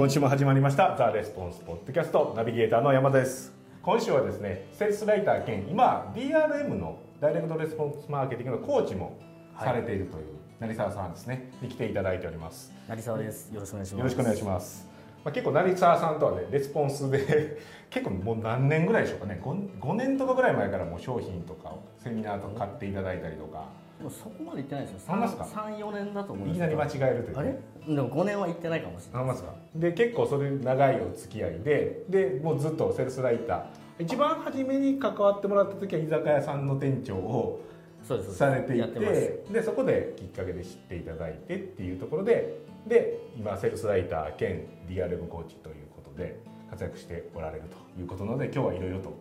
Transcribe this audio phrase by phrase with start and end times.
[0.00, 3.52] 今週も始まりました「ザ・レスポンスポッドキャストナビゲーターの山田です。
[3.82, 9.18] 今週はですねセールスライター兼今 DRM のダイレクトレスポンスマーケティングのコーチも
[9.58, 10.24] されているという、
[10.58, 11.50] 成沢さんですね。
[11.60, 12.72] に来ていただいております。
[12.88, 13.52] 成沢です。
[13.52, 13.98] よろしくお願いします。
[13.98, 14.88] よろしくお願いします。
[15.22, 17.58] まあ、結構成沢さんとはねレスポンスで
[17.90, 19.38] 結構もう何年ぐらいでしょうかね。
[19.42, 23.66] 5, 5年とかぐらい前からもう商品とかをセミナーとか買っていただいたりとか
[24.00, 25.00] でもそこまで行ってないですよ。
[25.06, 26.58] そんなっすか？34年だと思うんいです。
[26.58, 27.38] きなり間違えるという。
[27.38, 27.58] あれ？
[27.86, 29.36] でも5年は行ってないかもしれない。
[29.74, 33.64] で結構それ長いお付き合いででもうずっとセールスライター。
[33.98, 37.60] 一番初めに関わってもらった時は居酒屋さんの店長を
[38.02, 49.12] されていてでそこできっかけで知っていただいてっていうところでで今セールスライター兼 DRM コーチということで活躍しておられるということなので今日はいろいろと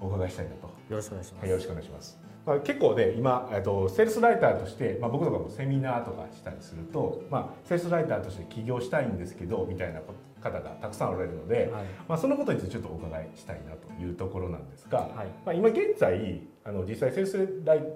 [0.00, 0.66] お伺いしたいなと。
[0.66, 2.35] よろしくお願いします、はい、よろしくお願いします。
[2.46, 10.00] まあ、結構ね今えっとセールスライターとして、まあ、僕とかもセミナーとかしたりすると、まあ、セールスライターとして起業したいんですけどみたいな
[10.40, 11.84] 方がたくさんおられるので、はい。
[12.08, 15.26] まあ、そのことについてちょっとお伺いしたいなというところなんですが、はい。
[15.44, 17.36] まあ、今現在あの実際セールス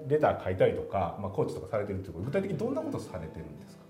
[0.09, 3.81] レター書いたりとか、まあ、コーチとかされてるっていうこと具体的にどんなことされてるんですか？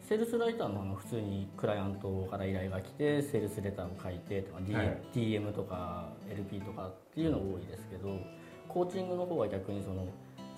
[0.00, 5.00] セールスライターのあの普通にクライアントから依頼が来てセールスレターを書いてとか、D はい。
[5.14, 8.18] DM とか LP とかっていうのが多いですけど
[8.68, 10.06] コーチングの方は逆にその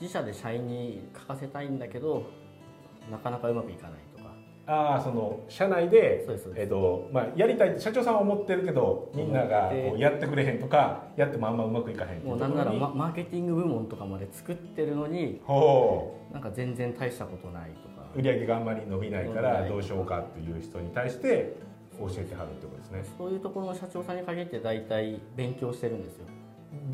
[0.00, 2.24] 自社で社員に書かせたいんだけど
[3.10, 4.30] なかなかうまくいかないとか。
[4.68, 15.40] ああその社内でえっとまあ、やりたい社長さんは思ってるけどみんながやってくれへんとかやってもあんまうまくいかへんもうなんならママーケティング部門とかまで作ってるのに
[16.32, 17.96] なんか全然大したことないとか。
[18.16, 21.54] 売り上げがあんまり伸びないからどうしようかっていう人に対して
[22.00, 23.04] 教えてはるってことですね。
[23.16, 26.24] そういうところの社長さんに限って大体勉強してるんですよ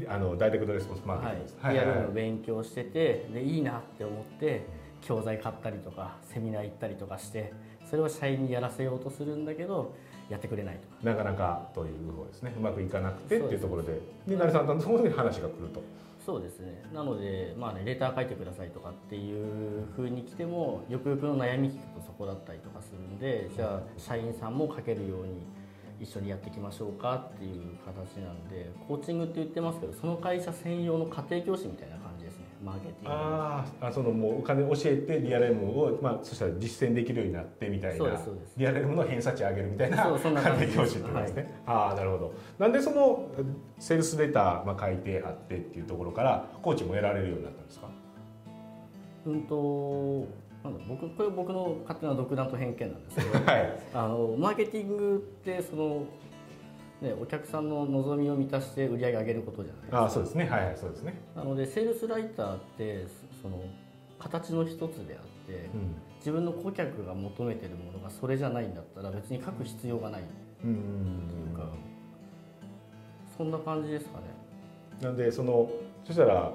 [0.09, 4.67] あのダイレクトレスポンスマーケティングです、はい、リアルの勉強しててでいいなって思って
[5.01, 7.53] 教材買ったりとかセミナー行ったりとかして
[7.89, 9.95] それを社員にやらせようとするんだけど
[10.31, 10.95] やってくれないとか。
[11.03, 12.55] なかなかという方ですね。
[12.57, 14.01] うまくいかなくてっていうところで。
[14.27, 15.83] で成さんとそこに話が来ると。
[16.25, 16.85] そうですね。
[16.95, 25.43] なのでまあねレター書いてくださいとかっていう風に来てもよくよくの悩み聞くとそこだったりとかするんでじゃあ社員さんも書けるように
[26.03, 32.47] 一緒にやっていきましょうかっていう形なんでコーチングって言ってますけどその会社専用の家庭教師みたいな感じですね。
[32.65, 33.09] マーケティング。
[33.09, 37.99] のあーあそのもうお金教えて DRM を、まあ、そしたら実践できるようになってみたいな。
[37.99, 38.59] そうですそうです。
[38.59, 42.35] DRM の偏差値上げるみたいなそうそんな感じ家庭教師ってことですね、ああなるほど。
[42.59, 43.29] なんでその
[43.79, 47.89] セールスレター、まあ、書いてあってっていうところからコーチも得られるようになったんですか？
[49.27, 50.27] うんと
[50.65, 53.45] なんだ僕これ僕の勝手な独断と偏見なんですけど。
[53.45, 53.79] はい。
[53.95, 56.05] あのマーケティングってその、
[57.01, 60.03] ね、お客さんの望みを満たして売り上げ上げることじゃないですか。
[60.03, 60.49] ああそうですね。
[60.49, 63.07] はいはいそうですね、なのでセールスライターって
[63.43, 63.59] その
[64.19, 65.95] 形の一つであってうん。
[66.23, 70.31] 自分の顧客が求めてるものがそれじゃないんだったら別に書く必要がないって
[70.63, 70.75] うんい
[71.53, 71.69] うか
[73.37, 74.27] そんな感じですかね。
[75.01, 75.69] なんでその
[76.05, 76.53] そしたら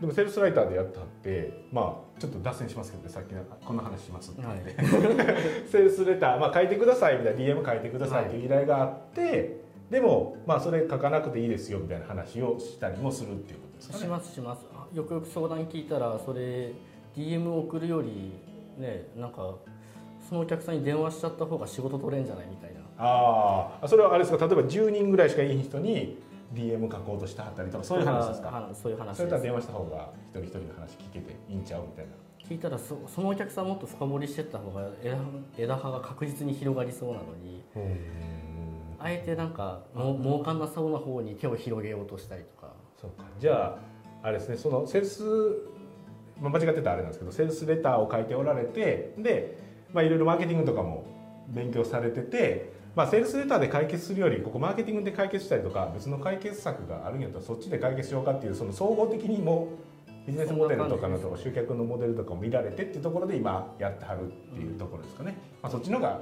[0.00, 4.42] でもセールスライターでやったってまあちょっと脱線しますけどねさっきなんかこんな話しますって。
[4.42, 4.76] 言って、
[5.70, 8.42] セールスレター、まあ、書いてくださいみたいな DM 書いてくださいってい。
[8.42, 9.60] う依頼があって、
[9.90, 14.00] でもまあそれ書かなくていいですよみたいな話をしたりもするっていうことですかね。
[14.02, 14.66] しますします。
[14.74, 16.72] あよくよく相談聞いたらそれ
[17.16, 18.32] DM 送るより
[18.78, 19.54] ねなんか
[20.28, 22.46] そのお客さんに電話しちゃった方が仕事取れんじゃない？
[22.48, 22.80] みたいな。
[22.98, 24.46] ああそれはあれですか？
[24.46, 26.18] 例えば10人ぐらいしかいい人に
[26.52, 28.48] DM 書こうとしてはったりとかそういう話ですか？
[28.48, 32.12] はそういう話それとは電話した方が一人一人の話聞けていいんちゃうみたいな。
[32.48, 35.16] 聞いたらそそのお客さんもっと深掘りしてった方が枝
[35.56, 37.62] 枝葉が確実に広がりそうなのに
[38.98, 42.72] あえてなんかも儲かんなそうな方に手を広げようとしたりとか。
[43.00, 43.24] そうか。
[43.38, 43.78] じゃ
[44.22, 45.22] ああれですねそのセールス、
[46.40, 49.56] まあ、間違ってたらあれなんですけどセールスレターを書いておられてで、
[49.92, 51.04] まあ、いろいろマーケティングとかも
[51.48, 59.68] 勉強されてて、まあ、セールスレターで解決するよりここマーケティングで解決したりとか別の解決策があるんやったらそっちで解決しようかっていうその総合的にも
[60.26, 66.20] ビジネスモデルとかのとこ集客のモデルとかも見られてっていうところで今やってはるっていうところですかね、まあ、そっちの方が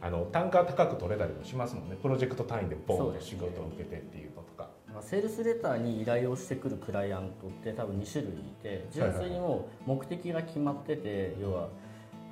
[0.00, 1.96] あの単価高く取れたりもしますもんね。
[2.00, 4.68] プロジェクト単位でボンと仕事を受けてっていうのとか。
[4.92, 11.68] まあセールスレターに依頼をしてくるクライアントって多分2種類いて純粋にもう目的が決まってて要は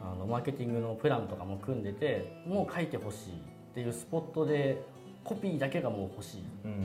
[0.00, 4.80] あのマーケティングのプランとかも組んでてもう書いてほしいっていうスポットで
[5.24, 6.40] コピーだけがもう欲しい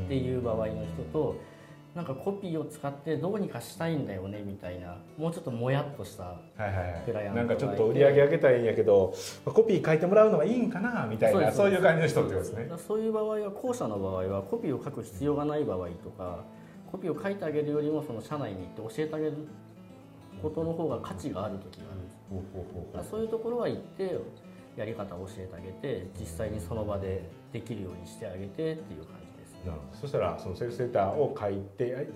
[0.05, 1.35] っていう場合の人と
[1.93, 6.39] なんかコピーを使ってどうにかしたいんだよねみたいなもうちょっともやっとした
[7.05, 9.13] クライアントはい、なんかちょっと売り上げ上げたいんやけど
[9.45, 12.71] コピー書いてもらうのはいいんかなみたいなそういう感じの人ってことですね。
[12.87, 16.43] そういう場合は後者の場合はコピーを書く必要がない場合とか
[16.91, 19.33] コピーを書いてあげるよりもその社内に行って教えてあげる
[20.41, 22.41] ことの方が価値がある時があるん
[22.93, 23.09] です。
[23.09, 24.17] そういうところは行って
[24.79, 28.47] やり方を教えてあげて実際にその場でできるようにしてあげてっ
[28.77, 29.65] ていう感じです。
[29.65, 29.97] なるほど。
[29.99, 32.07] そしたらそのセールスレターを書いて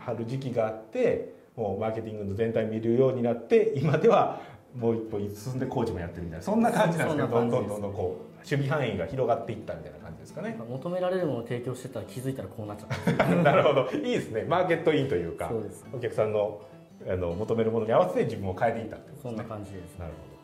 [0.00, 4.40] はる時期があってもうマーケティングの全体見るようになって今では
[4.74, 10.56] もう一歩進んでコーチもやってるみたいなそんな感じなんですかどんどんどんどんこう守備範囲が広がっていったみたいな感じですかね。
[10.68, 13.26] 求められるものを提供してたら気づいたらこうなっちゃった。
[13.36, 13.90] なるほど。
[13.90, 14.44] いいですね。
[14.44, 15.52] マーケットインというか
[15.92, 16.62] お客さんの
[17.08, 19.98] あの求めるものに合わせて自分を変えていったってことそんなですね感じです。
[19.98, 20.35] なるほど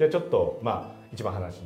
[0.00, 1.60] じゃあちょっとまあ一番話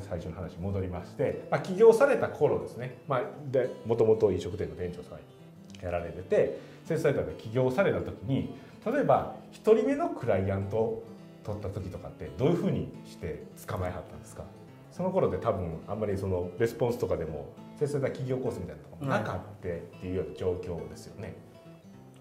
[0.00, 3.22] 最初の話に戻りまして、まあ、起業された頃ですね、まあ、
[3.52, 8.52] でもともと飲食店の店長さんやられててセールスライターで起業された時に
[8.84, 11.04] 例えば1人目のクライアントを
[11.44, 14.42] 取った時とかってどういうふうにして捕まえはったんですか？
[14.90, 17.46] その頃で多分あんまりそのレスポンスとかでも
[17.78, 21.36] セールスライター起業コースみたいなとこもなかったっていうような状況ですよね。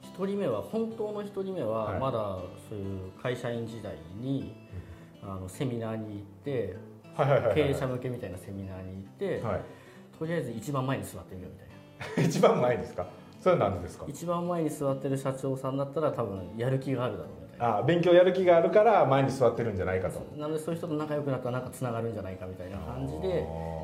[0.04, 2.00] 一人目は本当の一人目ははい。
[2.00, 2.38] まだ
[2.70, 4.56] そういう会社員時代に、
[5.28, 6.78] あのセミナーに行って
[7.16, 7.56] はいはいはいはい。
[7.56, 9.62] 経営者向けみたいなセミナーに行って、はい、
[10.20, 12.28] とりあえず一番前に座ってみようみたいな。
[12.30, 13.08] 一番前ですか？
[13.40, 14.06] それは何でですか？
[14.08, 17.78] 一番前に座ってる社長さんだったら多分やる気があるだろうみたいな。
[17.78, 20.20] あ勉強やる気があるから前に座ってるんじゃないかと。
[20.38, 23.44] なのでそういう人と仲良くなったらなんかつながるんじゃないかみたいな感じで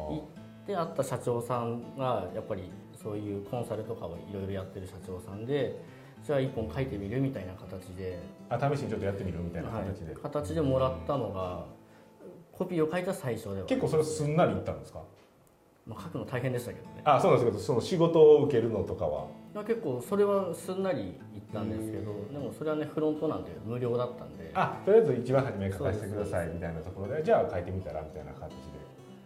[0.10, 0.24] 行
[0.64, 2.64] って会った社長さんがやっぱり
[3.02, 5.82] そういうコンサルとかをいろいろやってる社長さんで
[6.24, 8.20] じゃあ一本書いてみるみたいな形で。
[8.50, 11.66] あ試しにちょっとやってみるみたいな形で、はい、形でもらったのが
[12.52, 13.66] コピーを書いた最初では。
[13.68, 15.02] 結構それすんなりいったんですか？
[15.88, 17.02] まあ、書くの大変でしたけどね。
[17.06, 17.52] あそうなんです。
[17.52, 19.28] けどその仕事を受けるのとかは。
[19.54, 24.52] まあ結構それはすんなりいったんですけどでもそれはねフロントなんで無料だったんで。
[24.54, 28.52] あとりあえず一番初め書かせてくださいみたいなところでじゃあ書いてみたらみたいな形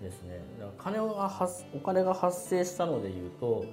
[0.01, 0.11] で。
[0.11, 0.39] すね。
[0.77, 3.65] 金が発お金が発生したのでいうと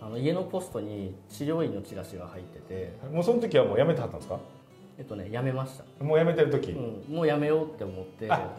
[0.00, 2.74] あの家のポストに治療院のチラシが入ってて。
[2.74, 4.38] でもうその時はもう辞めてはったんですか？
[4.98, 8.30] えっとね辞めました、もう辞めてる時、うん、もう辞めようって思って。
[8.30, 8.50] あ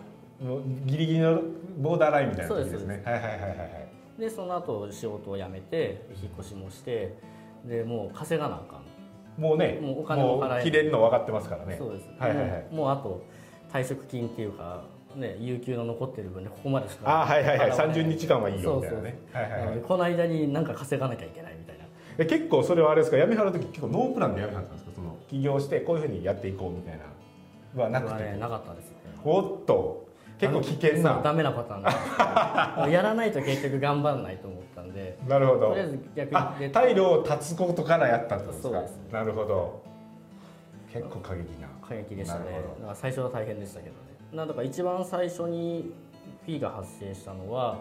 [0.41, 1.41] もうギリギリの
[1.79, 3.01] ボーダーラインみたいな時ですね。
[3.05, 4.21] はいはいはいはいはい。
[4.21, 7.17] でその後仕事を辞めて引っ越しもして
[7.65, 9.41] でもう稼がなあかん。
[9.41, 11.75] もうねもうお金を払えもう切れるの分かってますからね。
[11.77, 12.61] そうです、はいはいはい。
[12.63, 13.21] もうもうあと
[13.71, 14.83] 退職金っていうか
[15.15, 17.21] ね有給の残ってる分でここまでしか。
[17.21, 17.71] あはいはいはい。
[17.71, 17.95] 払わない。
[17.95, 19.17] 30日間はいいよみたいなね。
[19.87, 21.85] この間に何か稼がなきゃいけないみたいな。
[22.17, 23.17] え結構それはあれですか？
[23.17, 24.91] 辞めはる時結構ノープランで辞めはったんですか？
[24.95, 26.99] その起業してこういうふうにやっていこうみたい
[27.75, 28.95] なはなくて、なかったですね。
[29.23, 30.07] おっと。
[30.39, 31.19] 結構危険な。
[31.21, 31.91] ダメなパターンで
[32.89, 35.17] すやらないと結局頑張らないと思ったんで。
[35.27, 35.69] なるほど。
[35.69, 38.69] とりあえず逆あにで退路を断つことからやったってことですか？
[38.69, 38.91] そうです。
[38.95, 39.81] ねなるほど。
[40.93, 41.67] 結構過激な。
[41.87, 42.61] 過激でしたね。
[42.95, 43.97] 最初は大変でしたけどね
[44.33, 45.91] なんだか一番最初に
[46.45, 47.79] フィーが発生したのは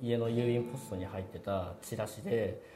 [0.00, 2.75] 家の郵便ポストに入ってたチラシで